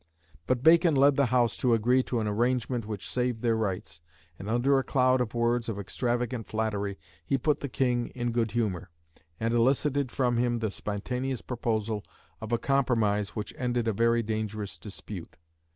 [0.47, 4.01] But Bacon led the House to agree to an arrangement which saved their rights;
[4.39, 8.49] and under a cloud of words of extravagant flattery he put the King in good
[8.53, 8.89] humour,
[9.39, 12.03] and elicited from him the spontaneous proposal
[12.41, 15.37] of a compromise which ended a very dangerous dispute.